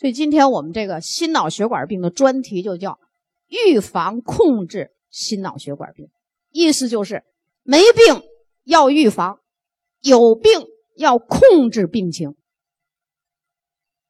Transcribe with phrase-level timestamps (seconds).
[0.00, 2.98] 所以今天我们这个心脑血管病的专题就叫
[3.48, 6.08] 预防控制心脑血管病，
[6.50, 7.22] 意思就是
[7.62, 8.22] 没病
[8.64, 9.40] 要预防，
[10.00, 10.52] 有病
[10.96, 12.34] 要控制病情，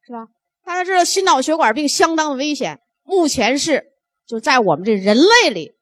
[0.03, 0.29] 是吧？
[0.65, 3.87] 大家知道心脑血管病相当的危险，目前是
[4.25, 5.73] 就在我们这人类里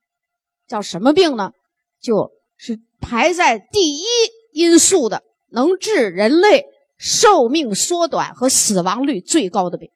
[0.67, 1.53] 叫什么病呢？
[2.01, 4.05] 就是排在第一
[4.53, 6.65] 因素的，能致人类
[6.97, 9.91] 寿命缩短和死亡率最高的病。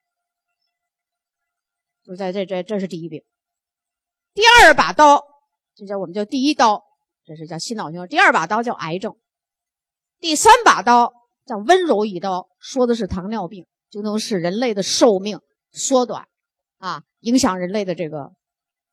[2.04, 3.22] 就在这这这是第一病，
[4.34, 5.22] 第二把刀，
[5.74, 6.82] 这叫我们叫第一刀，
[7.24, 8.08] 这是叫心脑血管。
[8.08, 9.16] 第二把刀叫癌症，
[10.18, 11.12] 第三把刀
[11.46, 15.38] 叫温柔一刀，说的是糖尿病，就能使人类的寿命
[15.70, 16.26] 缩短，
[16.78, 18.32] 啊，影响人类的这个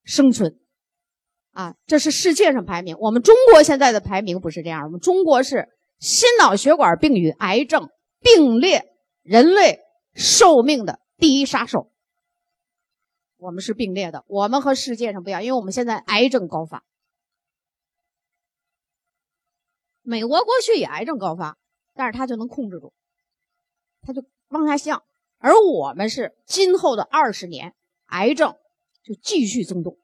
[0.04, 0.60] 生存，
[1.52, 2.96] 啊，这是世界上排名。
[3.00, 5.68] 我们中国现在的排名不是这样，我们中国是
[5.98, 7.90] 心脑血管病与癌症
[8.20, 8.86] 并列
[9.24, 9.80] 人类
[10.14, 11.92] 寿命的第一杀手。
[13.40, 16.84] 我们是并列的，我们和世界上不一样，因为我们现在癌症高发。
[20.02, 21.58] 美国过去也癌症高发，
[21.94, 22.92] 但是它就能控制住，
[24.02, 25.04] 它就往下降。
[25.38, 27.76] 而我们是今后的二十年，
[28.08, 28.58] 癌症
[29.04, 29.98] 就继续增多，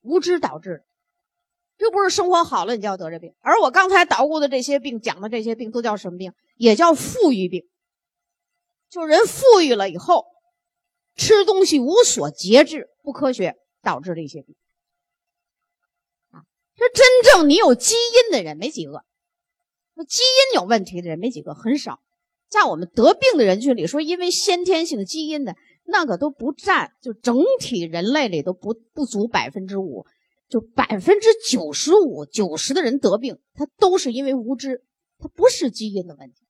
[0.00, 3.34] 无知导致的，又不是生活好了你就要得这病。
[3.40, 6.32] 而我刚才捣鼓的这些病，讲的这些病都叫什么病？
[6.54, 7.68] 也叫富裕病，
[8.88, 10.24] 就人富裕了以后。
[11.16, 14.54] 吃东西无所节制，不科学导致的一些病
[16.30, 16.44] 啊。
[16.74, 19.04] 这真正你有基因的人没几个，
[20.06, 22.00] 基因有问题的人没几个，很少。
[22.48, 30.06] 在我们得病的人群里，说因为先天性基因的那个都不占，就整体人类里都不不足百分之五，
[30.48, 34.84] 就百分之九十五、九十的人得病，他都是因为无知，
[35.18, 36.46] 他不是基因的问题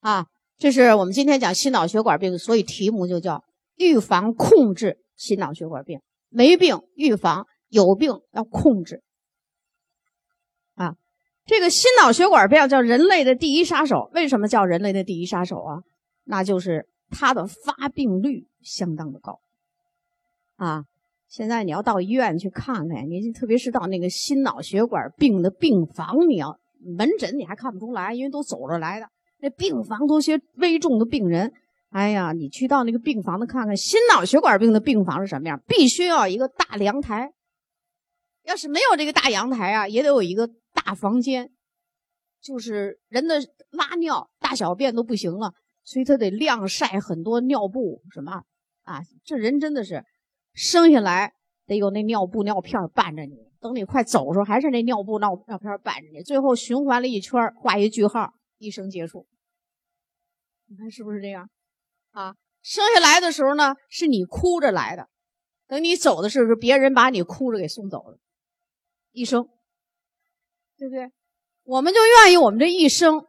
[0.00, 0.28] 啊。
[0.56, 3.44] 这是我们今天讲心脑血管病，所以题目就叫
[3.76, 6.00] 预防控制心脑血管病。
[6.28, 9.02] 没病预防，有病要控制。
[10.74, 10.96] 啊，
[11.44, 14.10] 这个心脑血管病叫人类的第一杀手。
[14.14, 15.82] 为什么叫人类的第一杀手啊？
[16.24, 19.40] 那就是它的发病率相当的高。
[20.56, 20.84] 啊，
[21.28, 26.58] 现在你要到医院去看看，你特别是到那个心脑血管病的病房，你要
[26.96, 29.08] 门诊你还看不出来，因为都走着来的。
[29.44, 31.52] 那病房都些危重的病人，
[31.90, 35.62] 哎呀，你去到那个病房的看看，心脑血管病的病房是什么样？
[35.68, 37.30] 必须要一个大阳台，
[38.44, 41.50] 要是没有这个大阳台啊，也得有一个大房间，
[42.40, 43.38] 就是人的
[43.70, 45.52] 拉尿、大小便都不行了，
[45.84, 48.44] 所以他得晾晒很多尿布什么
[48.84, 49.02] 啊。
[49.26, 50.02] 这人真的是
[50.54, 51.34] 生下来
[51.66, 59.26] 得有那尿布尿片伴着你，等你快走的时候还是那尿布尿尿片伴着你，最后循环了一圈，画一句号，一生结束。
[60.74, 61.48] 你看是不是这样？
[62.10, 65.04] 啊，生下来的时候呢，是你哭着来的；
[65.68, 68.18] 等你走的时候，别人把你哭着给送走了。
[69.12, 69.48] 一生，
[70.76, 71.12] 对不对？
[71.62, 73.24] 我们就愿意我们这一生，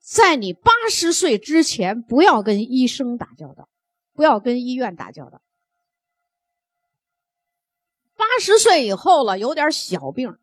[0.00, 3.70] 在你八十岁之前，不要跟医生打交道，
[4.12, 5.40] 不要跟医院打交道。
[8.16, 10.36] 八十岁以后了，有点小病，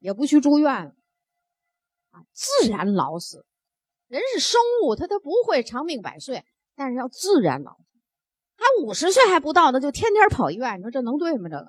[0.00, 0.96] 也不去住院了，
[2.10, 3.46] 啊，自然老死。
[4.12, 6.44] 人是生物，他他不会长命百岁，
[6.76, 7.78] 但是要自然老。
[8.58, 11.48] 他五十岁还不到呢，就天天跑医院，你说这能对吗？
[11.48, 11.66] 这个，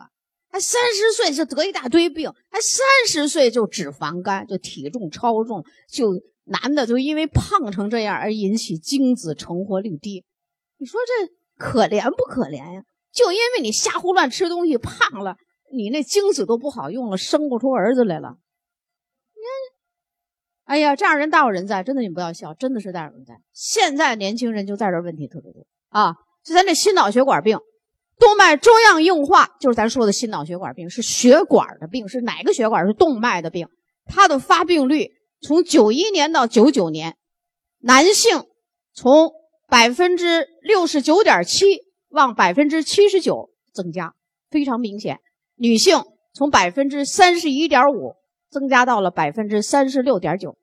[0.50, 10.26] 他三十岁就得一大堆病，他三十岁就脂肪肝，就体重超重，就男的就因为胖成这样而引起精子成活率低。
[10.78, 12.84] 你说这可怜不可怜呀？
[13.14, 15.38] 就因为你瞎胡乱吃东西胖了，
[15.72, 18.36] 你那精子都不好用了，生不出儿子来了。
[19.34, 19.50] 你看
[20.74, 23.36] 哎呀，这样人大有人在，真的你不要笑，真的是大有人在。
[23.54, 27.60] 现在年轻人就在这问题特别多啊，就咱这心脑血管病，
[28.18, 33.68] 动脉粥样硬化，就是咱说的心脑血管病，是血管的病，是哪个血管是动脉的病？
[34.08, 37.18] 它的发病率从九一年到九九年，
[37.82, 38.44] 男性
[38.96, 39.32] 从
[39.68, 44.16] 百分之六十九点七往百分之七十九增加，
[44.50, 45.18] 非常明显；
[45.56, 46.02] 女性
[46.34, 48.16] 从百分之三十一点五。
[48.50, 50.56] 增加到了百分之三十六点九。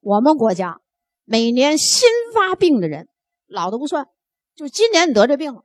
[0.00, 0.80] 我们国家
[1.24, 3.08] 每年新发病的人，
[3.46, 4.06] 老的不算，
[4.54, 5.64] 就今年得这病了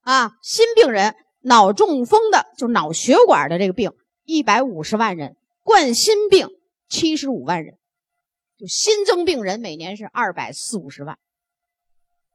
[0.00, 3.92] 啊，新病人脑中风的，就脑血管的这个病，
[4.24, 6.48] 一百五十万人，冠心病
[6.88, 7.76] 七十五万人，
[8.56, 11.18] 就新增病人每年是二百四五十万。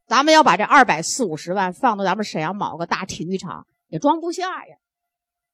[0.05, 4.77] 咱们要把这二百四五十万放到咱们沈阳某个大体育场，也装不下呀。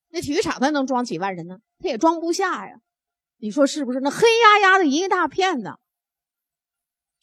[0.10, 1.58] 那体育场它能装几万人呢？
[1.80, 2.76] 它也装不下呀。
[3.38, 4.00] 你说是不是？
[4.00, 5.78] 那黑压压的一大片呢，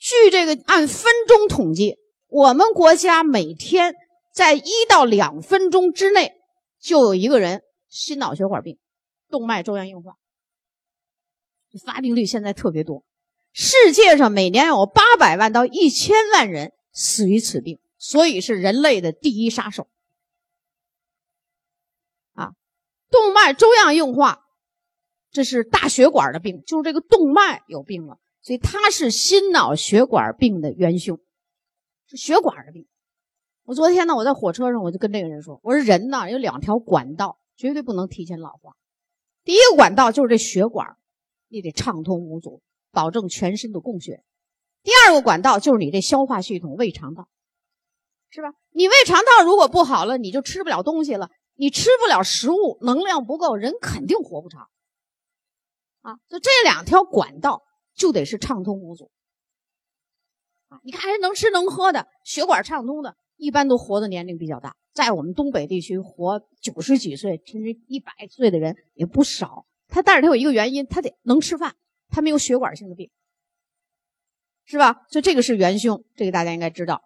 [0.01, 3.95] 据这个按分钟统计，我们国家每天
[4.33, 6.33] 在一到两分钟之内
[6.81, 8.79] 就有一个人心脑血管病、
[9.29, 10.17] 动脉粥样硬化，
[11.85, 13.05] 发病率现在特别多。
[13.53, 19.87] 世界上每年有八百万到一千万人死于此病，所以是人类的第一杀手。
[22.33, 22.53] 啊，
[23.11, 24.47] 动脉粥样硬化，
[25.31, 31.19] 这是大血管的病，就是这个动脉有病了，所以它是心脑血管病的元凶，
[32.07, 32.87] 是血管的病。
[33.65, 38.77] 我昨天呢，我在火车上，我就跟这个人说：“我说人呢有两条管道，绝对不能提前老化。
[39.45, 40.97] 第一个管道就是这血管，
[41.49, 44.25] 你得畅通无阻。”保证全身的供血。
[44.83, 47.29] 第二个管道就是你这消化系统，胃肠道，
[48.31, 48.53] 是吧？
[48.71, 54.71] 你胃肠道如果不好了，你就吃不了东西了，你吃不了食物，能量不够，人肯定活不长。
[56.01, 57.63] 啊，就这两条管道
[58.01, 59.11] 就得是畅通无阻。
[60.69, 64.75] 啊，你看人能吃能喝的，血管畅通的，一般都活的年龄比较大。
[64.93, 69.67] 在我们东北地区，活九十几岁甚至一百岁的人也不少。
[69.87, 71.77] 他但是他有一个原因，他得能吃饭。
[72.13, 73.09] 他没有血管性的病，
[74.65, 75.07] 是吧？
[75.11, 77.03] 所以这个是元凶，这个大家应该知道。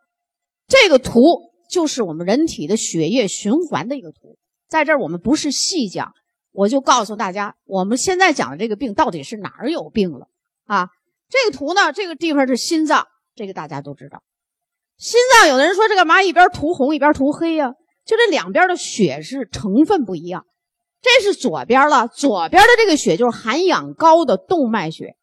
[0.67, 6.15] 这个图就是我们人体的血液循环的一个图，在这儿我们不是细讲，
[6.53, 10.27] 我就告诉大家，我们现在讲的这个病到底是哪儿有病了
[10.67, 10.89] 啊？
[11.29, 14.23] 这个图呢，这个地方是心脏，这个大家都知道。
[14.97, 17.73] 心脏有的人说这干嘛一边涂红一边涂黑呀？
[18.05, 20.45] 就这两边的血是成分不一样。
[21.01, 25.17] 这是左边了，左边的这个血就是含氧高的动脉血，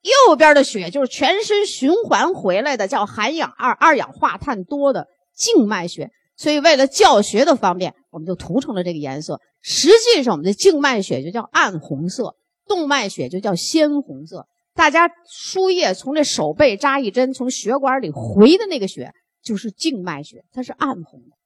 [0.00, 6.10] 右边的血就是全身循环回来的，叫含氧二二氧化碳多的静脉血。
[6.36, 9.40] 所以为了教学的方便，我们就涂成了这个颜色。
[9.60, 12.34] 实际上，我们的静脉血就叫暗红色，
[12.66, 14.46] 动脉血就叫鲜红色。
[14.74, 21.36] 大家输液从这手背扎一针，从血管里回的那个血就是静脉血，它是暗红的。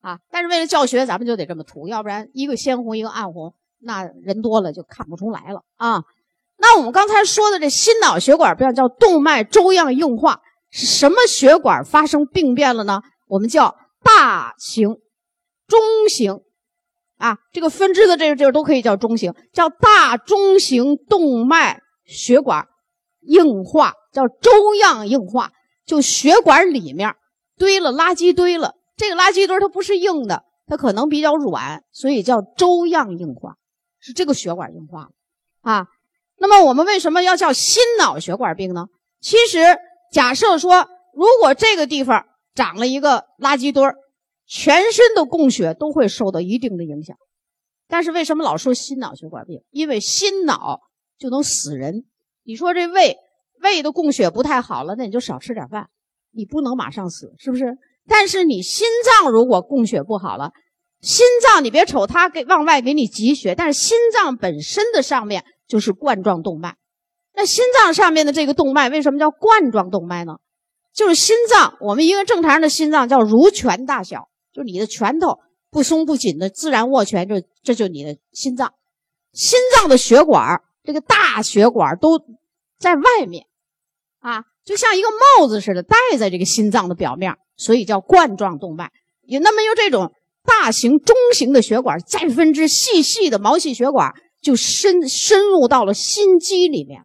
[0.00, 0.18] 啊！
[0.30, 6.02] 但是为了教学，咱们就得这么涂，要不然一个鲜红，一个暗红，那人多了就看不出来了啊。
[6.58, 13.00] 那我们刚才说的这心脑血管病叫动脉粥样硬化，是什么血管发生病变了呢？
[13.28, 14.88] 我们叫大型、
[15.66, 16.40] 中型，
[17.16, 22.66] 啊，这个分支的这个这个都可以叫中型，叫大中型动脉血管
[23.20, 25.52] 硬化，叫粥样硬化，
[25.86, 27.14] 就血管里面
[27.56, 28.74] 堆了垃圾堆了。
[28.96, 33.56] 这个垃圾堆它不是硬的，它可能比较软，所以叫粥样硬化，
[33.98, 35.08] 是这个血管硬化
[35.62, 35.86] 啊。
[36.36, 38.86] 那么我们为什么要叫心脑血管病呢？
[39.20, 39.58] 其实
[40.12, 43.82] 假设说，如果这个地方长了一个垃圾堆，
[44.46, 47.16] 全身的供血都会受到一定的影响。
[47.88, 49.62] 但是为什么老说心脑血管病？
[49.70, 50.80] 因为心脑
[51.24, 52.04] 就能死人。
[52.44, 53.16] 你说这胃
[53.62, 55.88] 胃的供血不太好了，那你就少吃点饭，
[56.32, 57.78] 你不能马上死，是不是？
[58.06, 60.50] 但是你心脏如果供血不好了，
[61.00, 66.76] 心脏你别瞅它给往外给你挤血，但是心脏本身的上面就是冠状动脉。
[67.32, 70.34] 那心脏上面的这个动脉为什么叫冠状动脉呢？
[70.92, 75.38] 就是心脏，我们一个正常人的心脏叫如拳大小，就是你的拳头
[75.70, 78.74] 不松不紧的自然握拳，就这就你的心脏。
[79.32, 82.20] 心脏的血管这个大血管都
[82.78, 83.46] 在外面，
[84.20, 87.34] 啊，就像一个帽子似的戴在这个心脏的表面。
[87.56, 88.90] 所以叫冠状动脉，
[89.22, 90.12] 也那么由这种
[90.42, 94.12] 大型、中型的血管再分支细细的毛细血管，
[94.42, 97.04] 就深深入到了心肌里面，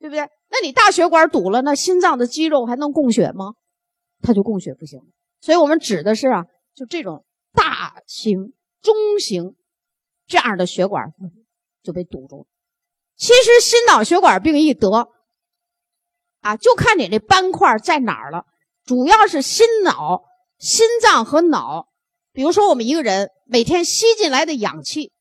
[0.00, 0.28] 对不对？
[0.50, 3.54] 那你大血管堵了，那心脏的肌肉还能供血吗？
[4.20, 4.98] 它就供血不行。
[5.40, 9.54] 所以我们指的是啊，就这种大型、中型
[10.26, 11.12] 这样的血管
[11.86, 12.46] 就被堵住了。
[13.16, 15.08] 其实心脑血管病一得
[16.40, 18.44] 啊，就看你这斑块在哪儿了。
[18.84, 20.24] 主要是心脑、
[20.58, 21.88] 心脏和脑。
[22.32, 25.12] 比如说，我们一个人每天吸进来的氧气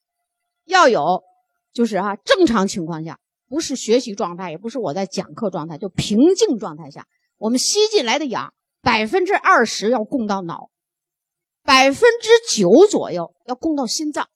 [0.66, 1.24] 要有，
[1.72, 7.08] 就是啊，正常情况下，不是学习状态，也不是我在讲课状态，就平静状态下，
[7.38, 10.70] 我们吸进来的氧百分之二十要供到脑，
[11.64, 14.30] 百分之九左右要供到心脏。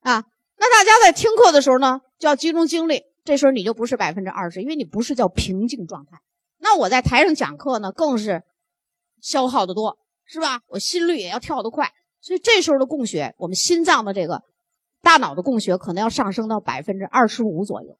[0.00, 0.24] 啊，
[0.58, 3.04] 那大家在听课的时候呢，就要集中精力。
[3.24, 6.18] 这时候你就不是百分之二十，因为你不是叫平静状态。
[6.58, 8.42] 那我在台上讲课呢，更是
[9.20, 10.60] 消耗的多，是吧？
[10.66, 14.42] 我心率也要跳得快，所以这时候的供血，我们心脏的这个
[15.02, 17.98] 大脑的供血可能要上升到百分之二十五左右，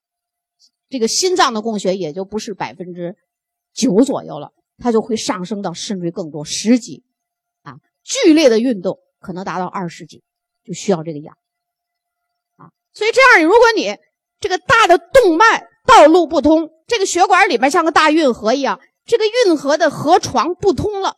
[0.88, 3.14] 这个心脏的供血也就不是百分之
[3.74, 7.04] 九左右了，它就会上升到甚至更多十几
[7.62, 10.24] 啊，剧烈的运动可能达到二十几，
[10.64, 11.36] 就需要这个氧。
[12.98, 13.96] 所以这样，如果你
[14.40, 21.16] 这个大的动脉道路不通，这个血管里边像个大运河一样，这个运河的河床不通了，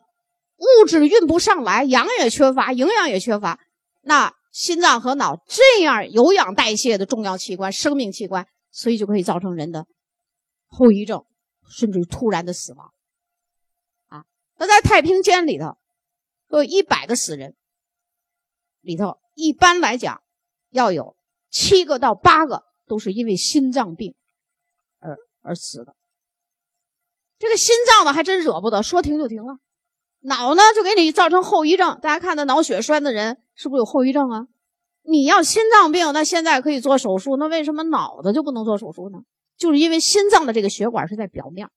[0.59, 3.59] 物质运不上来，氧也缺乏，营养也缺乏，
[4.03, 9.87] 那心脏和脑这样有氧代谢的重要器官、生命器官，所以就可以造成人的
[10.67, 11.25] 后遗症，
[11.67, 12.93] 甚至于突然的死亡。
[14.09, 14.25] 啊，
[14.59, 15.79] 那在太平间里头，
[16.51, 17.57] 有一百个死人，
[18.83, 20.21] 里头一般来讲
[20.69, 21.17] 要有
[21.51, 24.15] 七个到八个都是因为心脏病。
[24.99, 25.95] 而而死的，
[27.39, 29.59] 这个心脏呢还真惹不得，说停就停了。
[30.21, 34.47] 脑呢就给你造成后遗症，大家看那脑血栓的人是不是有后遗症啊？
[35.03, 39.21] 你要心脏病，那现在可以做手术，那为什么脑子就不能做手术呢？
[39.57, 41.69] 就是因为心脏的这个血管是在表面，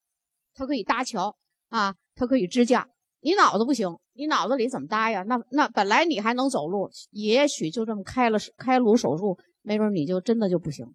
[0.54, 1.38] 它可以搭桥
[1.70, 2.90] 啊，它可以支架。
[3.22, 5.24] 你脑子不行，你脑子里怎么搭呀？
[5.24, 10.86] 那那本来你还能走路，也许就这么开了开颅手术，没准你就真的就不行。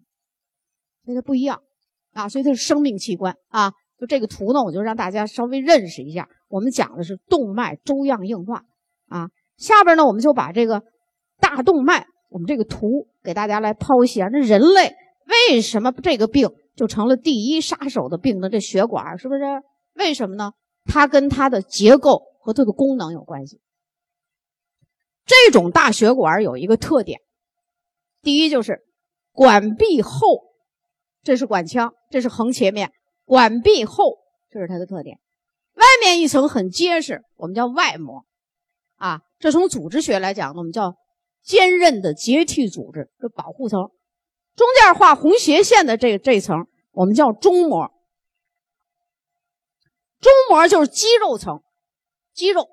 [1.03, 1.61] 所以它不一样。
[2.13, 3.73] 啊，所以它是生命器官啊。
[3.99, 6.29] 就这个图呢，我就让大家稍微认识一下。
[6.47, 8.63] 我们讲的是动脉粥样硬化
[9.09, 9.29] 啊。
[9.57, 10.81] 下边呢，我们就把这个
[11.41, 14.29] 大动脉，我们这个图给大家来剖析啊。
[14.31, 14.95] 那人类
[15.51, 18.49] 为什么这个病就成了第一杀手的病呢？
[18.49, 19.41] 这血管是不是？
[19.95, 20.53] 为什么呢？
[20.85, 23.59] 它跟它的结构和它的功能有关系。
[25.25, 27.19] 这种大血管有一个特点，
[28.21, 28.81] 第一就是
[29.31, 30.49] 管壁厚。
[31.21, 32.93] 这是管腔，这是横切面，
[33.25, 35.19] 管壁厚，这是它的特点。
[35.73, 38.25] 外面一层很结实，我们叫外膜，
[38.95, 40.95] 啊，这从组织学来讲，我们叫
[41.43, 43.91] 坚韧的结缔组织，这保护层。
[44.55, 47.91] 中间画红斜线的这这层，我们叫中膜。
[50.21, 51.61] 中膜就是肌肉层，
[52.33, 52.65] 肌肉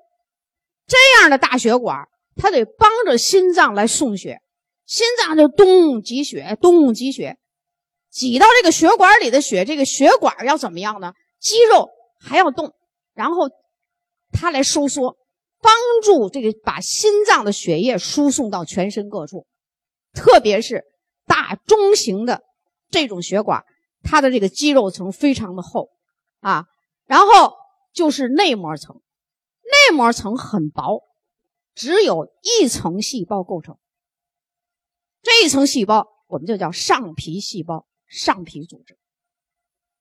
[0.85, 4.41] 这样的大血管，它得帮着心脏来送血，
[4.87, 7.37] 心脏就咚挤血，咚挤血。
[8.09, 11.13] 挤到这个血管里的血，这个血管要怎么样呢？
[11.39, 11.89] 肌肉
[12.19, 12.73] 还要动，
[13.13, 13.49] 然后
[14.31, 15.17] 它来收缩，
[15.61, 19.45] 帮助这个把心脏的血液输送到全身各处。
[20.13, 20.83] 特别是
[21.27, 22.41] 大中型的
[22.89, 23.65] 这种血管，
[24.01, 25.89] 它的这个肌肉层非常的厚
[26.39, 26.65] 啊。
[27.05, 27.53] 然后
[27.93, 29.01] 就是内膜层，
[29.63, 31.03] 内膜层很薄，
[31.75, 33.77] 只有一层细胞构成。
[35.27, 37.85] 这一层细胞我们就叫上皮细胞。
[38.09, 38.97] 上皮组织，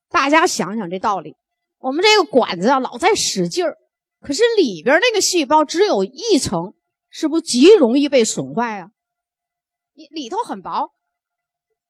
[0.08, 1.34] 大家想想这道理。
[1.78, 3.76] 我们这个管子啊，老在使劲儿，
[4.20, 6.74] 可是里边那个细胞只有一层，
[7.08, 8.90] 是不是极容易被损坏啊？
[9.94, 10.92] 里里头很薄，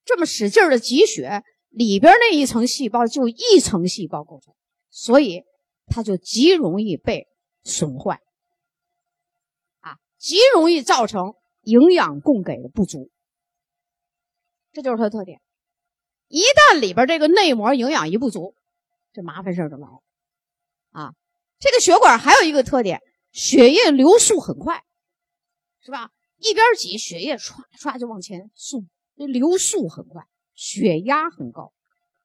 [0.06, 4.54] 这么使劲儿的挤血，里边那一层细胞就一层细胞构成，
[4.88, 5.42] 所以
[5.86, 7.26] 它就极容易被
[7.62, 8.22] 损坏，
[9.80, 13.10] 啊，极容易造成营养供给的不足，
[14.76, 15.40] 这就是它的特点。
[16.28, 18.54] 一旦里边这个内膜营养一不足，
[19.14, 20.02] 这麻烦事就来了
[20.90, 21.14] 啊！
[21.58, 23.00] 这个血管还有一个特点，
[23.32, 24.84] 血液流速很快，
[25.80, 26.10] 是吧？
[26.36, 31.72] 一边挤，血液唰唰就往前送，流速很快，血压很高。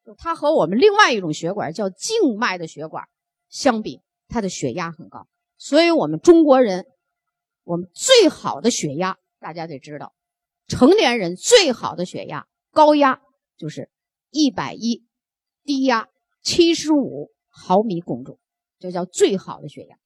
[0.06, 3.08] 就它和我们另外一种血管叫静脉的血管
[3.48, 5.26] 相比，它的血压很高。
[5.58, 6.86] 所以我们中国人，
[7.64, 10.14] 我们最好的血压，大家得知道，
[10.72, 13.22] 成年人最好的血压高压。
[13.58, 13.92] 就是
[14.32, 15.06] 一百一，
[15.64, 16.10] 低压
[16.42, 18.40] 七十五毫米汞柱，
[18.80, 19.98] 这叫最好的血压。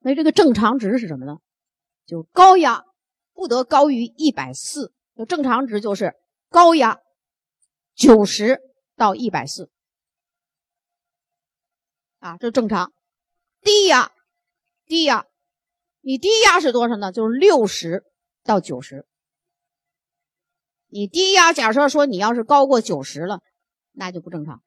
[0.00, 1.38] 那这个正常值是什么呢？
[2.04, 2.84] 就高压
[3.32, 6.12] 不得高于一百四，就正常值就是
[6.50, 7.00] 高压
[7.94, 8.60] 九十
[8.94, 9.70] 到一百四
[12.18, 12.92] 啊，这正常。
[13.62, 14.12] 低压，
[14.84, 15.24] 低压，
[16.04, 17.12] 你低压是多少呢？
[17.12, 18.04] 就是六十
[18.42, 19.06] 到九十。
[20.88, 23.40] 你低压，假设说你要是高过九十了，
[23.92, 24.62] 那就不正常。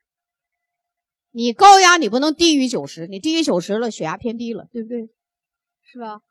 [1.29, 5.10] 你高压你不能低于九十，你低于九十了，血压偏低了，对不对？
[5.84, 6.22] 是吧？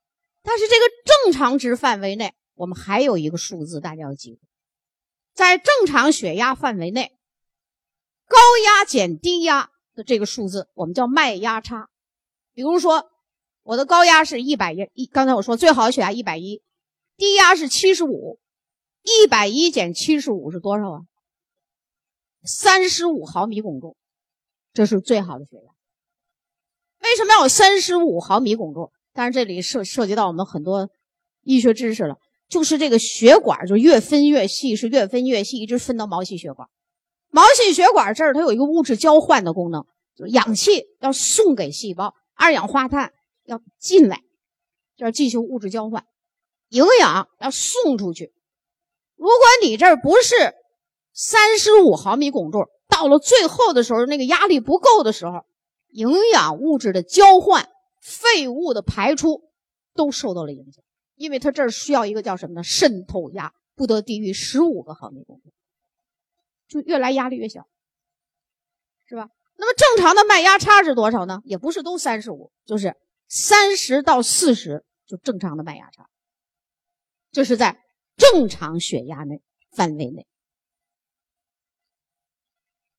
[0.43, 4.41] 但是这个正常值范围内，我们还有一个数字，大家要记住，
[5.35, 7.17] 在正常血压范围内，
[8.27, 11.89] 高压减低压的这个数字，我们叫脉压差。
[12.53, 13.09] 比如说，
[13.67, 16.63] 我的高压是一百一，刚才我说最好的血压一百一，
[17.17, 18.39] 低压是七十五。
[19.03, 21.01] 一百一减七十五是多少啊？
[22.45, 23.97] 三十五毫米汞柱，
[24.73, 25.73] 这是最好的血压。
[27.03, 28.93] 为什么要有三十五毫米汞柱？
[29.13, 30.89] 但是这里涉涉及到我们很多
[31.43, 32.19] 医学知识了，
[32.49, 36.69] 就是这个血管就越分越细，是越分越细，一直分到毛细血管。
[37.31, 39.85] 毛细血管这儿它有一个物质交换的功能，
[40.17, 43.13] 就是氧气要送给细胞，二氧化碳
[43.47, 44.23] 要进来，
[44.97, 46.07] 这进行物质交换，
[46.69, 48.33] 营养要送出去。
[49.17, 50.35] 如果你这儿不是
[51.13, 55.47] 三十五毫米汞柱，到了最后的时候，那个压力不够的时候，
[55.89, 57.69] 营养物质的交换、
[58.03, 59.43] 废物的排出
[59.95, 60.85] 都受到了影响，
[61.15, 62.63] 因为它这儿需要一个叫什么呢？
[62.63, 65.53] 渗透压不得低于十五个毫米汞柱，
[66.69, 67.67] 就越来压力越小，
[69.07, 69.29] 是吧？
[69.57, 71.41] 那么正常的脉压差是多少呢？
[71.45, 72.95] 也不是都三十五，就是
[73.29, 76.09] 三十到四十，就正常的脉压差，
[77.31, 77.79] 这是在
[78.17, 79.43] 正常血压内
[79.73, 80.27] 范围内。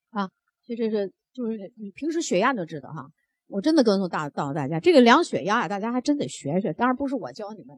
[0.10, 0.30] 啊，
[0.66, 3.10] 这这是就是你平时血压就知道哈，
[3.48, 6.74] 我真的告诉大告诉大家，这个量血压啊，大家还真得学学。
[6.74, 7.78] 当然不是我教你们，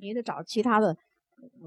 [0.00, 0.96] 你得找其他的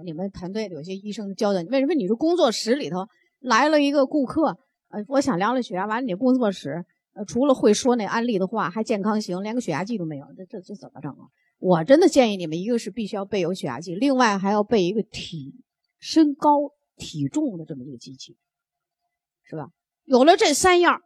[0.03, 1.63] 你们团队有些医生教的。
[1.65, 3.07] 为什么你是工作室里头
[3.39, 4.57] 来了一个顾客，
[4.89, 11.29] 呃，我想量了血压，完了你工作室呃除了会说那安利的话，还健康型，连个血压计都没有，这这这怎么整啊？
[11.59, 15.53] 我真的建议你们，一个是必须要备有血压计，另外还要备一个体
[15.99, 18.35] 身高体重的这么一个机器，
[19.43, 19.69] 是吧？
[20.03, 21.01] 有了这三样，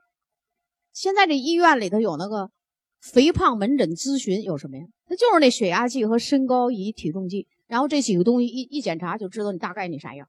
[0.93, 2.49] 现在这医院里头有那个
[2.99, 4.85] 肥胖门诊咨询有什么呀？
[5.05, 10.27] 它就是那血压计和身高仪、体重计，然后这几个东西一一检查就知道你大概你啥样，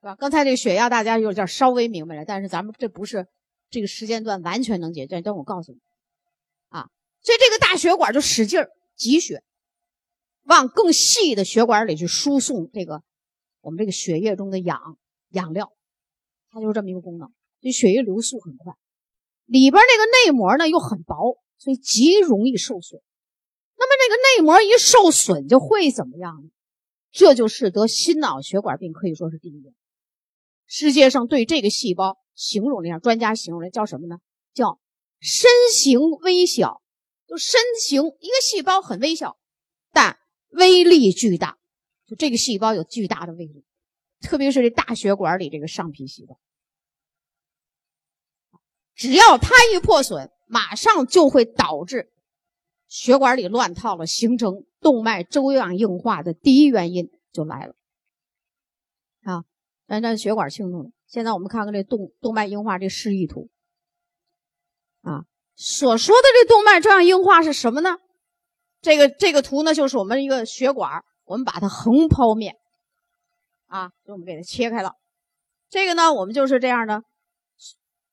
[0.00, 0.16] 是吧？
[0.16, 3.26] 刚才这个血压大家有点稍微明白了，但是咱们这不是
[3.70, 5.20] 这个时间段完全能解决。
[5.20, 5.78] 但我告诉你，
[6.68, 6.88] 啊，
[7.20, 9.42] 所以这个大血管就使劲儿挤血，
[10.44, 13.02] 往更细的血管里去输送这个
[13.60, 14.98] 我们这个血液中的氧
[15.30, 15.72] 养料。
[16.50, 17.28] 它就是这么一个功能，
[17.60, 18.72] 所以血液流速很快，
[19.44, 23.00] 里边那个内膜呢又很薄，所以极容易受损。
[23.78, 26.50] 那么这个内膜一受损就会怎么样呢？
[27.12, 29.74] 这就是得心脑血管病可以说是第一位。
[30.66, 34.18] 世界上对这个细胞形容了一下，专家形容的叫什么呢？
[34.52, 34.80] 叫
[35.20, 36.82] 身形微小，
[37.26, 39.38] 就身形一个细胞很微小，
[39.92, 40.18] 但
[40.50, 41.58] 威力巨大。
[42.06, 43.64] 就这个细胞有巨大的威力，
[44.20, 46.38] 特别是这大血管里这个上皮细胞。
[48.94, 52.12] 只要它一破损，马上就会导致
[52.86, 57.74] 血管里乱套了，形成动脉粥样硬化的第一原因就来了。
[59.86, 60.90] 啊，咱这血管清楚了。
[61.06, 63.48] 现在我们看看这动动脉硬化这示意图。
[65.02, 65.22] 啊，
[65.54, 67.96] 所说的这动脉粥样硬化是什么呢？
[68.82, 72.56] 这个这个图呢，就是我们一个血管，我们把它横剖面，
[73.66, 74.92] 啊，就我们给它切开了。
[75.68, 77.02] 这个呢，我们就是这样的。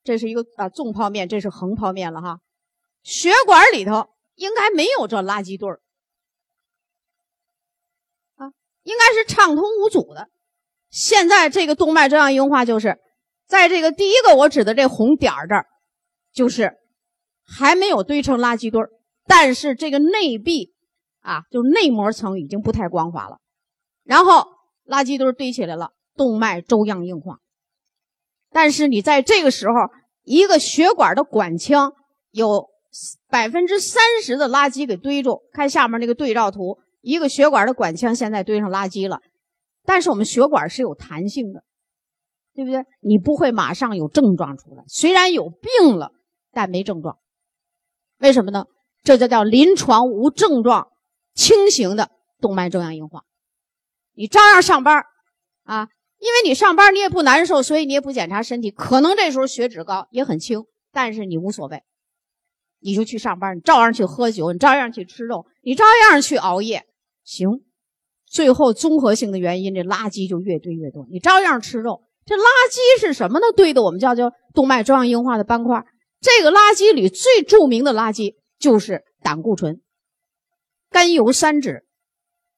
[0.02, 2.40] 这是一个啊纵剖面，这是横剖面了哈。
[3.02, 5.80] 血管里头应该没有这垃圾堆儿
[8.36, 10.28] 啊，应该是畅通无阻的。
[10.94, 12.96] 现在这个动脉粥样硬化就是
[13.48, 15.66] 在这个第一个我指的这红点儿这儿，
[16.32, 16.72] 就是
[17.44, 18.90] 还没有堆成垃圾堆儿，
[19.26, 20.72] 但是这个内壁
[21.20, 23.38] 啊，就是内膜层已经不太光滑了，
[24.04, 24.46] 然后
[24.86, 27.38] 垃圾堆堆起来了，动脉粥样硬化。
[28.52, 29.74] 但是你在这个时候，
[30.22, 31.92] 一个血管的管腔
[32.30, 32.68] 有
[33.28, 35.42] 百分之三十的垃圾给堆住。
[35.52, 39.18] 看下面那个对照图，一个血管的管腔现在堆上垃圾了。
[39.84, 41.64] 但是我们血管是有弹性的，
[42.54, 42.84] 对不对？
[43.00, 46.12] 你不会马上有症状出来，虽然有病了，
[46.52, 47.18] 但没症状。
[48.18, 48.66] 为什么呢？
[49.02, 50.88] 这就叫临床无症状、
[51.34, 53.24] 轻型的动脉粥样硬化。
[54.14, 55.04] 你照样上班
[55.64, 55.88] 啊。
[56.16, 61.82] 因为你上班你也不难受，所以你也不检查身体，可能这时候血脂高也很轻，但是你无所谓，
[62.78, 66.86] 你就去上班，你照样去喝酒，你照样去吃肉，你照样去熬夜，
[67.24, 67.62] 行。
[68.34, 73.46] 最后综合性的原因，这垃圾就越堆越多，你照样吃肉，这垃圾是什么呢？
[73.56, 75.84] 堆的我们叫叫动脉粥样硬化的斑块。
[76.20, 79.80] 这个垃圾里最著名的垃圾就是胆固醇、
[80.90, 81.82] 甘油三酯，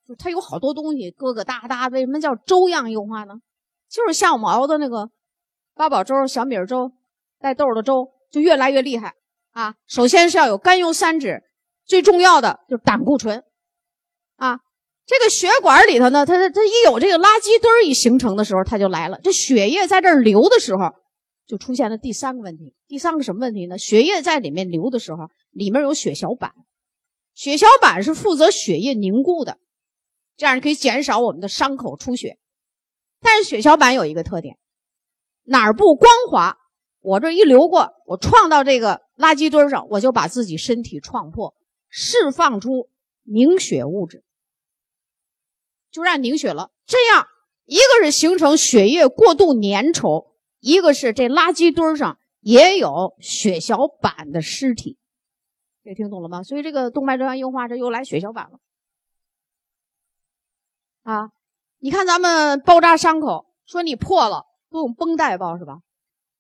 [0.09, 3.35] 就它有好多东西疙疙瘩瘩，为什么叫粥样硬化呢？
[3.91, 5.11] 就是像我们熬的那个
[5.75, 6.91] 八宝粥、小米粥、
[7.39, 9.13] 带豆的粥，就越来越厉害
[9.51, 9.75] 啊！
[9.87, 11.43] 首先是要有甘油三酯，
[11.85, 13.43] 最重要的就是胆固醇。
[15.07, 19.21] 这个血管里头呢，它它一有这个垃圾堆一形成的时候，它就来了。
[19.23, 20.91] 这血液在这儿流的时候，
[21.47, 22.75] 就出现了第三个问题。
[22.89, 23.79] 第三个什么问题呢？
[23.79, 26.53] 血液在里面流的时候，里面有血小板，
[27.35, 29.59] 血小板是负责血液凝固的，
[30.37, 32.39] 这样可以减少我们的伤口出血。
[33.21, 34.59] 但是血小板有一个特点，
[35.45, 36.59] 哪儿不光滑，
[37.01, 41.55] 我这一流过，我撞到这个垃圾堆上，我就把自己身体撞破，
[41.89, 42.89] 释放出
[43.23, 44.25] 凝血物质，
[45.91, 46.71] 就让凝血了。
[46.87, 47.27] 这样
[47.65, 54.99] 一个是形成血液过度粘稠，一个是这垃圾堆上也有血小板的尸体。
[55.83, 56.43] 这听懂了吗？
[56.43, 58.59] 所以这个动脉粥样硬化，这又来血小板了
[61.03, 61.31] 啊。
[61.79, 65.79] 你看咱们包扎伤口，说你破了都用绷带包是吧？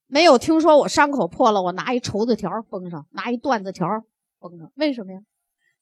[0.08, 3.88] 没有听说我伤口破了，我拿一绸子条绷上，拿一缎子条
[4.38, 5.20] 绷上，为什么呀？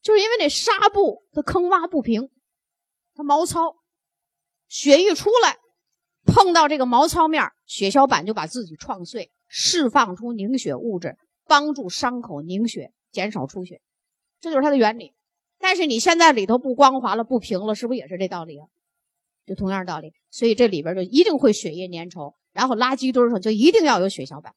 [0.03, 2.31] 就是因为那纱布它坑洼不平，
[3.15, 3.77] 它毛糙，
[4.69, 5.57] 血一出来，
[6.25, 13.81] 碰到这个毛糙面，血小板就把自己撞碎，释放出凝血物质，帮助伤口凝血，减少出血，
[14.41, 15.15] 这就是它的原理。
[15.59, 18.67] 但是你现在里头不光滑了，不平了，是不是也是这道理啊？
[19.47, 22.35] 就同样道理，所以这里边就一定会血液粘稠。
[22.53, 24.55] 然后垃圾堆上就一定要有血小板，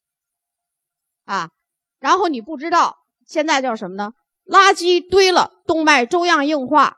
[1.25, 1.49] 啊，
[1.99, 4.13] 然后你不知道现在叫什么呢？
[4.45, 6.97] 垃圾堆了，动脉粥样硬化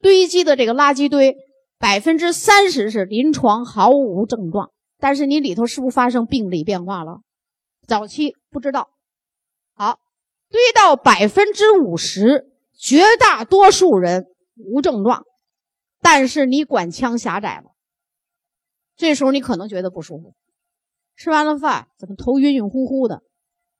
[0.00, 1.36] 堆积的这个垃圾堆，
[1.78, 7.20] 百分之三十是临床毫无症状，但是你里头是不是发生病理变化了？
[7.86, 8.90] 早期不知道。
[9.74, 9.98] 好，
[10.50, 15.24] 堆到百分之五十，绝大多数人无症状，
[16.00, 17.70] 但是你管腔狭窄了。
[18.96, 20.34] 这时候你可能觉得不舒服，
[21.16, 23.22] 吃完了饭怎么头晕晕乎乎的，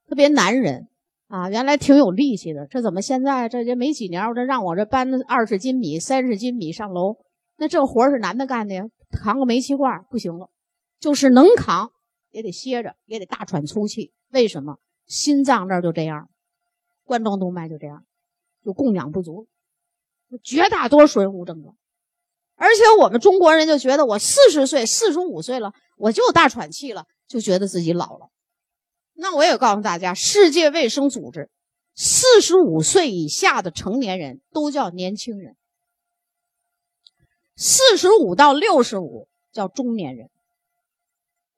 [0.09, 0.89] 特别男人
[1.31, 7.19] 啊，原来挺有力气的，这怎么现在这这没几年，我这让我这搬二十斤米、三十斤米上楼，
[7.57, 10.51] 那这活是男的干的呀，扛个煤气罐不行了，
[10.99, 11.93] 就是能扛
[12.33, 14.11] 也得歇着，也得大喘粗气。
[14.33, 14.79] 为什么？
[15.07, 16.29] 心脏这儿就这样，
[17.05, 18.05] 冠状动脉就这样，
[18.65, 19.47] 就供氧不足，
[20.43, 21.77] 绝大多数人无症状。
[22.57, 28.29] 而且我们中国人就觉得我四十岁、四十五岁了，我就大喘气了，就觉得自己老了。
[29.21, 31.51] 那我也告诉大家，世界卫生组织，
[31.95, 35.59] 四十五岁以下的成年人都叫年轻人，
[37.55, 40.31] 四十五到六十五叫中年人，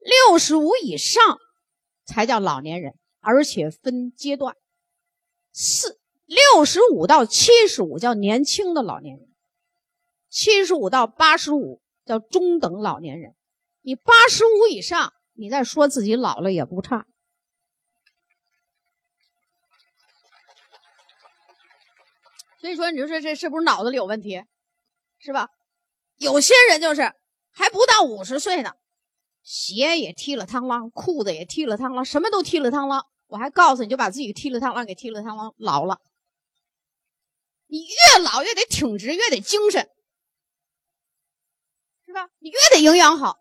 [0.00, 1.38] 六十五以上
[2.04, 4.56] 才叫老年人，而且分阶段，
[5.52, 9.28] 四六十五到七十五叫年轻的老年人。
[10.28, 13.36] 七十五到八十五叫中等老年人，
[13.82, 17.06] 你八十五以上，你再说自己老了也不差。
[22.62, 24.40] 所以说，你说这这是不是脑子里有问题，
[25.18, 25.48] 是吧？
[26.18, 27.12] 有些人就是
[27.50, 28.70] 还不到五十岁呢，
[29.42, 33.02] 鞋也踢了汤啷，裤子也踢了汤啷，什么都踢了汤啷。
[33.26, 36.00] 我还告诉你就把自己踢了汤啷给踢了汤啷，老了。
[37.66, 39.88] 你越老越得挺直，越得精神。
[42.06, 42.28] 是吧？
[42.38, 43.38] 你越得营养好，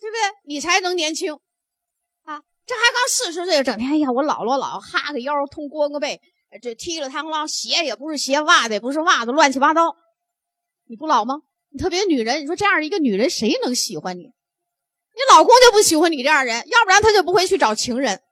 [0.00, 0.20] 对不对？
[0.44, 1.34] 你才能年轻
[2.24, 2.42] 啊！
[2.66, 6.20] 这还刚四十岁，整天哎呀，我老了，老哈个腰，通光个背，
[6.62, 9.94] 这踢了汤啷，鞋也不是鞋，袜子也不是袜子，乱七八糟。
[10.88, 11.42] 你不老吗？
[11.70, 14.22] 你特别女人，你说这样一个女人，谁能喜欢你？
[14.22, 18.22] 你老公就不喜欢你这样人，要不然他就不会去找情人。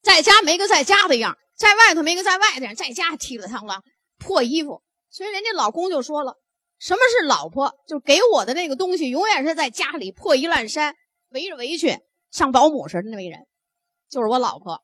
[0.00, 3.80] 在家没个在家的样，在外头没个在外的样，在家踢了汤啷，
[4.18, 4.82] 破衣服。
[5.10, 6.36] 所以人家老公就说了，
[6.78, 7.74] 什么是老婆？
[7.86, 10.94] 就给我的那个东西，永远是在家里破衣烂衫，
[11.30, 11.98] 围着围裙，
[12.30, 13.40] 像保姆似的那么一人，
[14.08, 14.82] 就是我老婆。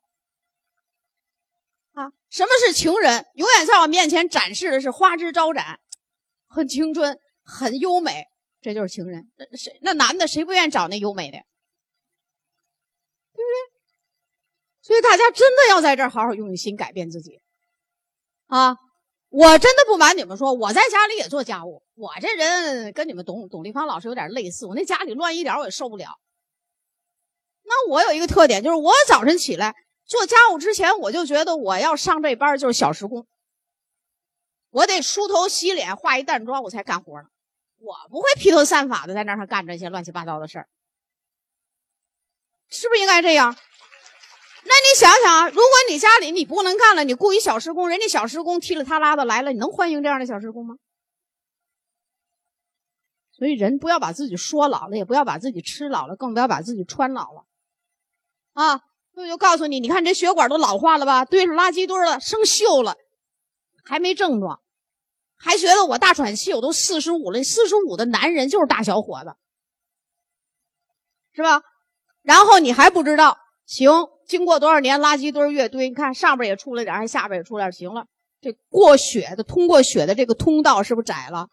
[1.92, 3.24] 啊，什么是情人？
[3.34, 5.78] 永远在我面前展示的是花枝招展，
[6.46, 8.24] 很青春，很优美，
[8.60, 9.30] 这就是情人。
[9.36, 9.78] 那谁？
[9.82, 11.38] 那男的谁不愿意找那优美的？
[13.32, 13.74] 对不对？
[14.82, 17.40] 所以大家真的要在这儿好好用心改变自己，
[18.46, 18.76] 啊。
[19.30, 21.82] 我真的不瞒你们说，我在家里也做家务。
[21.96, 26.16] 我这人跟你们董董丽芳老师有点类似，我那家里乱一点我也受不了。
[27.64, 29.74] 那我有一个特点，就是我早晨起来
[30.04, 33.26] 做家务之前，我就觉得我要上这班就是小时工，
[34.70, 37.28] 我得梳头洗脸、化一淡妆，我才干活呢。
[37.78, 40.68] 我不会披头散发的在那儿干这些乱七八糟的事儿，
[42.68, 43.56] 是不是应该这样？
[44.66, 50.76] 那你想想啊，如果你家里你不能干了，你雇一小时工，人家小时工踢了他拉的来了，你能欢迎这样的小时工吗？
[53.30, 57.44] 所以人不要把自己说老了，也不要把自己吃老了，更不要把自己穿老了，
[58.54, 58.80] 啊！
[59.14, 62.96] 我就告诉你，你看这血管都老化了吧，堆上垃圾堆了，生锈了，
[63.84, 64.60] 还没症状，
[65.36, 69.34] 还觉得我大喘气，我都四十五了，四十五的男人就是大小伙子，
[71.32, 71.62] 是吧？
[72.22, 73.90] 然后你还不知道，行。
[74.26, 78.06] 经过多少年，垃圾堆越堆，你看上边也出来点，还下边也出来点，行了，
[78.40, 81.48] 这过血的通过血的这个通道是不是窄了？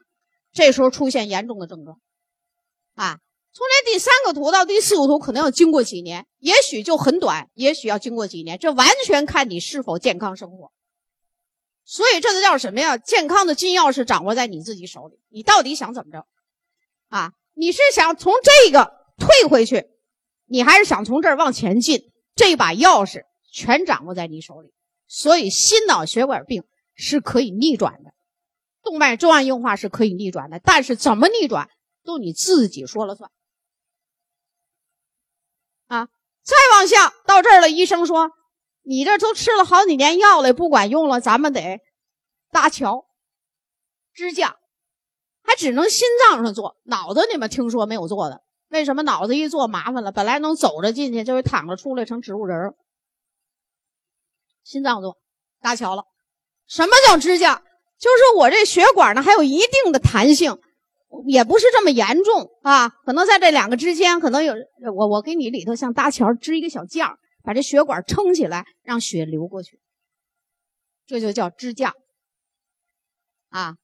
[0.53, 1.99] 这时候出现严重的症状，
[2.95, 3.19] 啊，
[3.53, 10.71] 从这第三个图到第四个图可能要经过几年，也许就很短，也许要经过几年，这完全看你是否健康生活。
[11.83, 12.97] 所以这个叫什么呀？
[12.97, 16.25] 健康的金钥匙掌握在你自己手里，你到底想怎么着？
[17.09, 19.89] 啊，你是想从这个退回去，
[20.45, 22.09] 你还是想从这儿往前进？
[22.35, 24.71] 这把钥匙全掌握在你手里，
[25.07, 26.63] 所以心脑血管病
[26.95, 28.13] 是可以逆转的。
[28.81, 31.69] 动脉粥样硬化是可以逆转的，但是怎么逆转
[32.05, 33.29] 都你自己说了算。
[35.91, 36.07] 啊，
[36.41, 38.31] 再往下到这儿了，医生说
[38.83, 41.81] 你这都吃了好几年药了，不管用了，咱们得
[42.49, 43.05] 搭桥
[44.13, 44.55] 支架，
[45.43, 48.41] 还只能心脏上做，脑子你们听说没有做的？
[48.69, 50.13] 为什么脑子一做麻烦了？
[50.13, 52.73] 本来能走着进去，就会躺着出来成植物人
[54.63, 55.17] 心脏做
[55.59, 56.05] 搭桥了。
[56.67, 57.61] 什么叫支架？
[57.99, 60.57] 就是我这血管呢，还有一定的弹性，
[61.27, 62.89] 也不是这么严重啊。
[62.89, 64.53] 可能在这两个之间，可能有
[64.95, 69.79] 我我给你里头像搭桥支一个小架，把这血管撑起来，让血流过去，
[71.05, 71.93] 这就叫支架
[73.49, 73.75] 啊。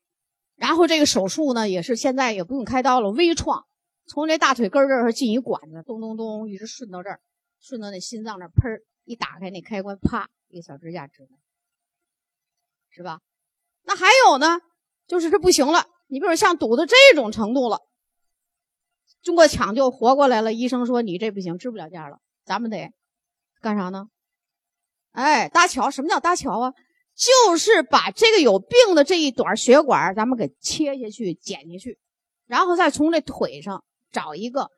[0.56, 3.66] 然后这个手术呢，也是现在也不用开刀了，微创，
[4.08, 7.20] 从这大腿根这儿进一管子，咚咚咚，一直顺到这儿，
[7.60, 11.30] 顺到那心脏那儿，砰一打开那开关，啪，一个小支架支来。
[12.90, 13.20] 是吧？
[13.84, 14.60] 那还有呢，
[15.06, 15.86] 就是这不行了。
[16.08, 17.80] 你比如像堵到这种程度了，
[19.22, 22.92] 经过抢救活过来了，医生说你这不行，支不了架了，咱们得
[23.62, 24.08] 干啥呢？
[25.12, 25.92] 哎，搭桥。
[25.92, 26.74] 什么叫搭桥啊？
[27.16, 31.98] 就是把这个有病的这一段血管，咱们给切下去、剪下去，
[32.46, 34.70] 然后再从这腿上找一个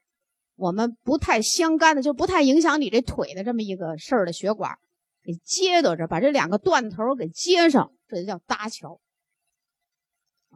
[0.56, 4.78] 我们不太相干的，就不太影响你这腿的这么一个事儿的血管，
[5.22, 7.92] 给接到这，把这两个断头给接上。
[8.08, 9.00] 这就叫搭桥，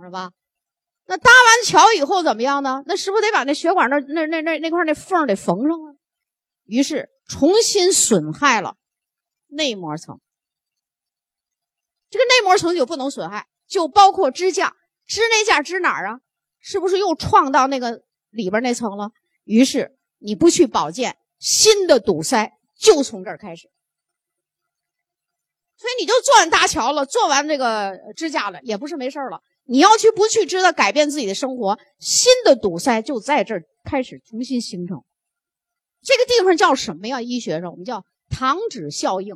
[0.01, 0.31] 是吧？
[1.05, 2.81] 那搭完桥以后怎么样呢？
[2.85, 5.95] 那是不是得把那血管那那那那那块那缝得缝上啊？
[6.63, 8.77] 于是重新损害了
[9.47, 10.19] 内膜层。
[12.09, 16.19] 这个内膜层就不能损害，就包括支架，支那架支哪儿啊？
[16.59, 19.11] 是不是又创到那个里边那层了？
[19.43, 23.69] 于是你不去保健，新的堵塞就从这儿开始。
[25.75, 29.41] 所以你就做完搭桥了，做完这个支架了，也不是没事了。
[29.65, 35.03] 你要去不去，知道改变自己的生活，新的堵塞就在这儿开始重新形成。
[36.01, 37.21] 这个地方叫什么呀？
[37.21, 39.35] 医学上我们叫糖脂效应，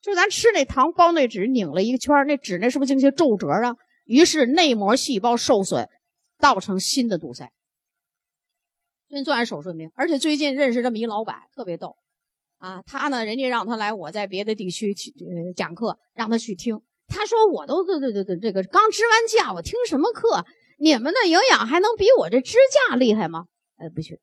[0.00, 3.76] 就是咱吃那糖包那纸拧了一个圈那纸那是不是进些皱褶啊？
[4.04, 5.88] 于是内膜细胞受损，
[6.38, 7.52] 造成新的堵塞。
[9.08, 9.90] 最近做完手术没？
[9.94, 11.96] 而且最近认识这么一老板，特别逗。
[12.58, 13.26] 啊，他呢？
[13.26, 16.80] 人家让他来，我在别的地区去呃讲课，让他去听。
[17.08, 20.44] 他说：“我都这这这这这个刚支完架，我听什么课？
[20.78, 23.46] 你们的营养还能比我这支架厉害吗？”
[23.78, 24.20] 哎，不去，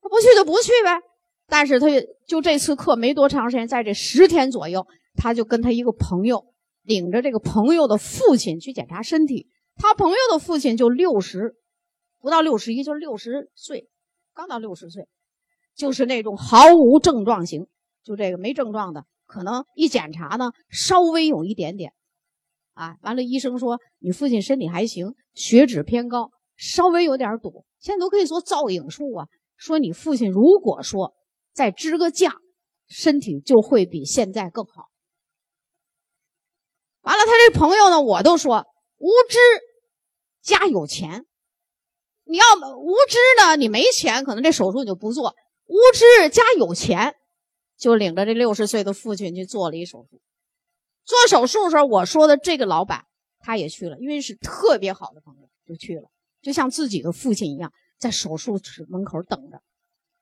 [0.00, 1.00] 他不去就不去呗。
[1.46, 1.86] 但是他
[2.26, 6.46] 就这次课没多长时间，在这十天左右，他就跟他一个朋友
[6.82, 9.48] 领着这个朋友的父亲去检查身体。
[9.76, 11.56] 他朋友的父亲就六十，
[12.20, 13.88] 不到六十一，就是六十岁，
[14.32, 15.08] 刚到六十岁。
[15.76, 17.66] 就是那种毫无症状型，
[18.04, 21.92] 就这个没症状的，可能一检查呢，稍微有一点点，
[22.74, 29.26] 啊，完了医生说你父亲身体还行，血脂偏高，稍微有点堵，现在都可以做造影术啊。
[29.56, 31.14] 说你父亲如果说
[31.52, 32.36] 再支个架，
[32.86, 34.88] 身体就会比现在更好。
[37.02, 38.66] 完了，他这朋友呢，我都说
[38.98, 39.38] 无知
[40.42, 41.24] 加有钱，
[42.24, 42.44] 你要
[42.76, 45.34] 无知呢，你没钱，可能这手术你就不做。
[45.66, 47.14] 无知加有钱，
[47.76, 50.20] 就领着这六十岁的父亲去做了一手术。
[51.04, 53.06] 做手术的时候，我说的这个老板
[53.38, 56.08] 他也去了，因为是特别好的朋友，就去了，
[56.40, 59.62] 就像自己的父亲一样，在手术室门口等着。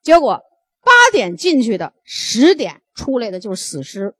[0.00, 0.42] 结果
[0.80, 4.16] 八点进去的，十点出来的就是死尸，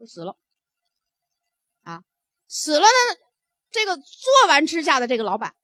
[0.00, 0.36] 就死了。
[1.82, 2.02] 啊，
[2.48, 3.20] 死了呢，
[3.70, 5.54] 这个做完支架的这个老板。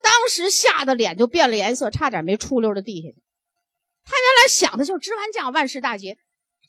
[0.00, 3.21] 当时吓得脸就变了颜色，差点没出溜的地下去。
[4.04, 6.18] 他原来想的就是支完架万事大吉，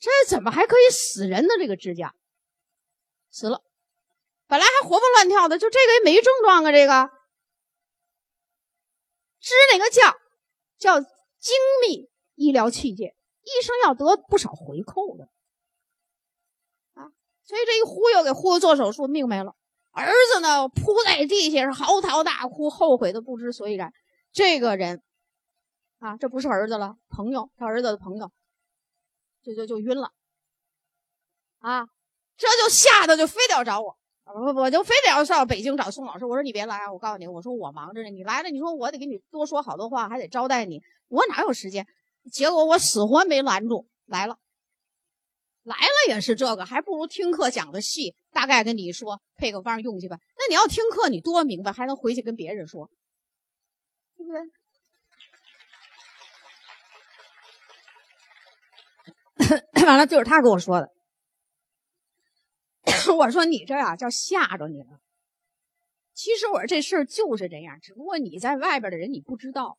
[0.00, 1.54] 这怎么还可以死人呢？
[1.58, 2.14] 这个支架
[3.30, 3.62] 死了，
[4.46, 6.72] 本来还活蹦乱跳的，就这个也没症状啊。
[6.72, 7.10] 这个
[9.40, 10.16] 支那个架
[10.78, 15.28] 叫精密医疗器械，医生要得不少回扣的
[16.94, 17.10] 啊。
[17.42, 19.54] 所以这一忽悠，给忽悠做手术，命没了。
[19.90, 23.92] 儿子呢，扑在地下是嚎啕大哭，后悔的不知所以然。
[24.32, 25.02] 这个人
[26.04, 28.30] 啊，这不是儿子了，朋友，他儿子的朋友，
[29.42, 30.12] 就就就晕了
[31.60, 31.86] 啊！
[32.36, 36.26] 这就吓得就非得要找我，我我就非得要上北京找宋老师。
[36.26, 41.86] 我说你别来，我告诉你，我说我忙着呢，你来了，你说我得给你多说好多话，还得招待你，我哪有时间？
[42.30, 44.36] 结果我死活没拦住，来了。
[45.62, 50.18] 来了也是这个，还不如听课讲的细，大概跟你说配个方用去吧。
[50.36, 52.90] 那你要听课，你多明白，还能回去跟别人说，
[54.18, 54.40] 对不对？
[59.86, 60.90] 完了，就是他跟我说的。
[63.16, 65.00] 我说你这呀叫吓着你了。
[66.14, 69.78] 其实我说这事儿就是这样，只不过你在外边的人你不知道。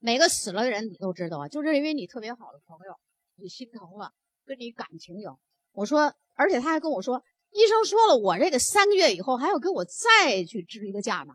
[0.00, 2.94] 每个死了的人你都知道啊，就是因为你特别好的朋友，
[3.36, 4.12] 你心疼了，
[4.46, 5.38] 跟你感情有。
[5.72, 11.34] 我说，而且他还跟我说，医生说了，我这个三个月以后还要给我再去支一个架呢。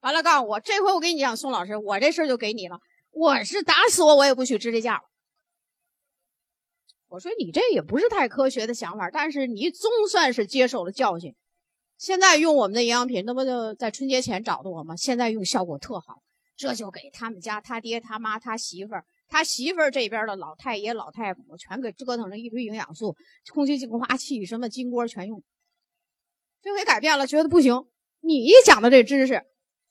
[0.00, 2.78] 完了，告诉我这回我跟你讲，宋老师，我这事儿就给你了，
[3.10, 5.02] 我是打死我我也不许支这架了。
[7.12, 11.34] 我说你这也不是太科学的想法，但是你总算是接受了教训。
[11.98, 14.96] 现在用我们的营养品，那不就在春节前找的我吗？
[14.96, 16.22] 现在用效果特好。
[16.56, 23.14] 这就给他们家他爹他妈他媳妇儿他媳妇儿这边的老太爷老太母全给折腾成一堆营养素、
[23.52, 25.42] 空气净化器、什么金锅全用。
[26.62, 27.84] 这回改变了，觉得不行。
[28.20, 29.42] 你一讲的这知识，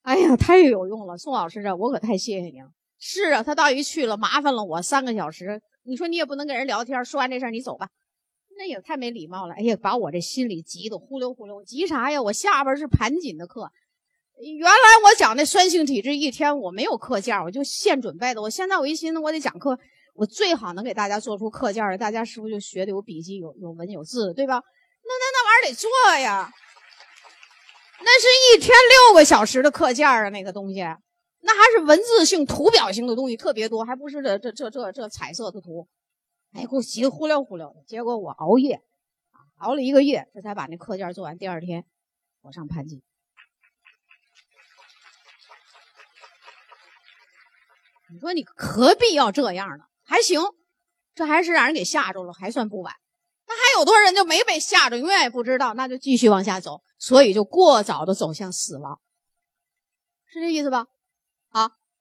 [0.02, 2.70] 哎呀，太有用了，宋老师这我可太谢谢你了。
[2.98, 5.62] 是啊，他到一去了，麻烦了我三个小时。
[5.84, 7.90] 你说你也不能跟人聊天，说完这事儿你走吧，
[8.58, 9.56] 那也太没礼貌了。
[9.56, 12.22] 哎呀，把我这心里急得呼溜呼溜，急啥呀？
[12.22, 13.72] 我下边是盘锦的课。
[14.40, 14.72] 原来
[15.06, 18.42] 我讲那酸性体质，一天我没有课件，我就现准备的。
[18.42, 19.78] 我现在我一寻思，我得讲课，
[20.16, 24.56] 我最好能给大家做出课件来，大家是不是就学的有笔记、有有文有字，对吧？
[25.04, 25.90] 那那那玩意儿得做
[26.20, 26.52] 呀，
[28.00, 28.72] 那是一天
[29.10, 30.80] 六个小时的课件啊，那个东西，
[31.42, 35.88] 那还是文字性、图表性的东西特别多，还不是这这这这这彩色的图。
[36.54, 37.84] 哎，给我急得忽溜呼溜的。
[37.88, 38.82] 结果我熬夜，
[39.58, 41.38] 熬了一个月，这才把那课件做完。
[41.38, 41.86] 第二天
[42.42, 43.02] 我上盘锦。
[48.14, 49.86] 你说你何必要这样呢？
[50.04, 50.42] 还行，
[51.16, 52.94] 这还是让人给吓着了，还算不晚。
[53.48, 59.00] 那还有多少人就没被吓着，永远也不知道，那就继续往下走，所以就过早的走向死亡，
[60.26, 60.88] 是这意思吧？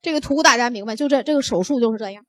[0.03, 0.97] 这个图大家明白？
[0.97, 2.25] 就这这个手术就是这样。